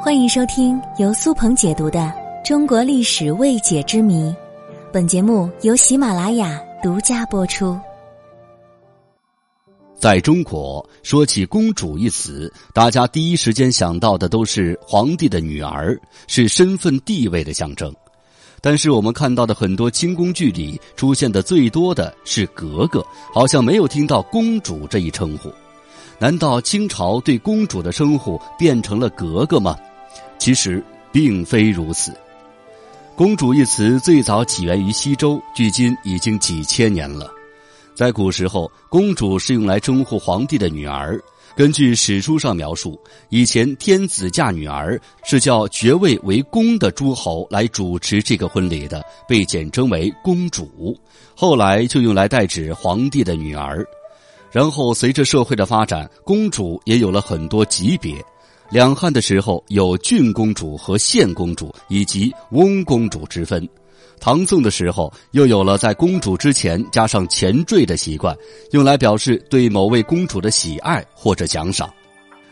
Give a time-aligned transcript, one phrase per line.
[0.00, 1.98] 欢迎收听由苏鹏解读的
[2.46, 4.30] 《中国历史未解之谜》，
[4.92, 7.76] 本节目由喜马拉雅独家播出。
[9.96, 17.92] 在中国，说起“公主”一词，大家第一时间想到的都是皇帝的女儿，是身份地位的象征。
[18.60, 23.04] 但是，我们看到的很多清宫剧里出现的最多的是格格，
[23.34, 25.50] 好像没有听到“公主”这一称呼。
[26.20, 29.76] 难道清朝对公主的称呼变成了格格吗？
[30.38, 32.12] 其实并非如此。
[33.14, 37.30] 公主一词最早起源于西周，距今已经几千年了。
[37.94, 41.20] 在古时候，公主是用来称呼皇帝的女儿。
[41.56, 42.96] 根据史书上描述，
[43.30, 50.96] 以前天子嫁女儿是叫爵位为公的诸侯来主持这个婚礼的，被简称为公主。
[51.34, 53.84] 后来就用来代指皇帝的女儿。
[54.50, 58.14] 然后随着社会的发展，公主也有了很多级别。
[58.70, 63.66] 两汉的时候有郡公主和县公主以及翁公主之分。
[64.20, 68.36] 唐宋的时候又有了在公主之前加上前缀的习惯，
[68.72, 71.88] 用来表示对某位公主的喜爱或者奖赏。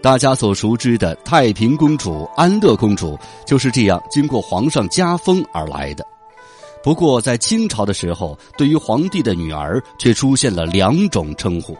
[0.00, 6.06] 大家所熟知的太平公主、安乐公主就是这样经过皇上加封而来的。
[6.82, 11.76] 不过，在清朝的时候，对于皇帝的女儿却出现了两种称呼，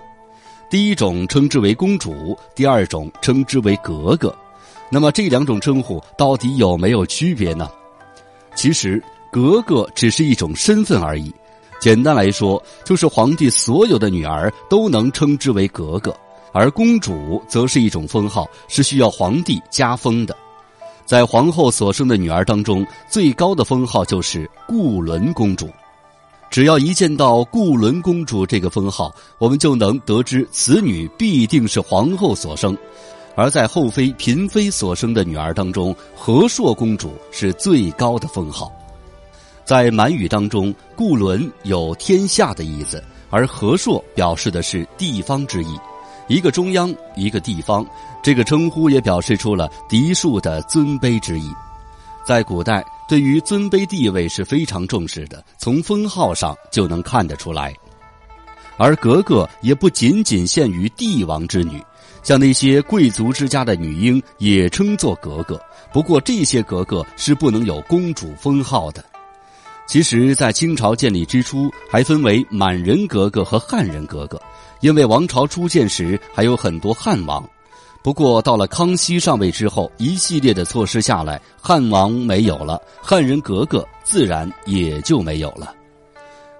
[0.68, 4.34] 第一种称之为公主，第二种称之为格格。
[4.90, 7.70] 那么这两种称呼到底有没有区别呢？
[8.54, 11.32] 其实，格格只是一种身份而已。
[11.80, 16.14] 简单来说，就是皇帝所有的女儿都能称之为格格，
[16.52, 20.36] 而公主则是一种封号，是需要皇帝加封的。
[21.08, 25.70] 在皇后所生的女儿当中，最高的封号就是固伦公主。
[26.50, 32.76] 只要一见到固伦公主这个封号，我们就能得知此女必定是皇后所生。
[33.34, 38.70] 而在后妃、嫔妃所生的女儿当中，和硕公主是最高的封号。
[39.64, 45.74] 在满语当中，固伦有天下的意思，而和硕表示的是地方之意。
[46.28, 47.84] 一个中央，一个地方，
[48.22, 51.50] 这个称呼也表示出了嫡庶的尊卑之意。
[52.24, 57.74] 在古代，对于尊卑地位是非常重视的，从封号上就能看得出来。
[58.76, 61.82] 而格格也不仅仅限于帝王之女，
[62.22, 65.58] 像那些贵族之家的女婴也称作格格。
[65.92, 69.02] 不过，这些格格是不能有公主封号的。
[69.88, 74.38] 其实，在清朝建立之初，还分为满人格格和汉人格格。
[74.80, 77.42] 因为王朝初建时还有很多汉王，
[78.02, 85.74] 不过到了康熙上位之后，一系列的措施下来，汉王没有了，汉人格格自然也就没有了。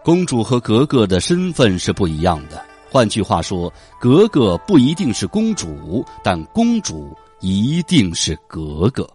[0.03, 9.07] 公主和格格的身份是不一样的，换句话说，格格不一定是公主，但公主一定是格格。